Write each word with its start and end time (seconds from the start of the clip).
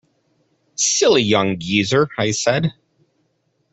"Silly 0.73 1.21
young 1.21 1.59
geezer," 1.59 2.09
I 2.17 2.31
said. 2.31 2.73